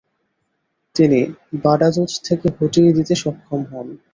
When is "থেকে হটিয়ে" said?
2.27-2.91